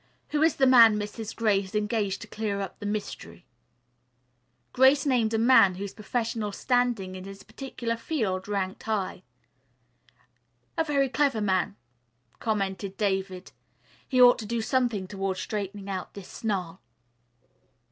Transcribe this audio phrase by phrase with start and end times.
[0.29, 1.35] Who is the man Mrs.
[1.35, 3.45] Gray has engaged to clear up the mystery?"
[4.73, 9.21] Grace named a man whose professional standing in his particular field ranked high.
[10.75, 11.75] "A very clever man,"
[12.39, 13.51] commented David.
[14.09, 16.81] "He ought to do something toward straightening out this snarl."